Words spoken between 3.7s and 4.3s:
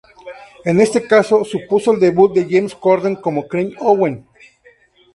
Owens.